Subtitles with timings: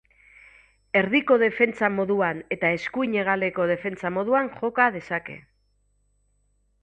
[0.99, 5.37] Erdiko defentsa moduan eta eskuin hegaleko defentsa moduan joka dezake.